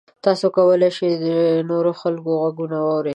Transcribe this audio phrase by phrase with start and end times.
[0.25, 1.27] تاسو کولی شئ د
[1.69, 3.09] نورو خلکو غږونه هم واورئ.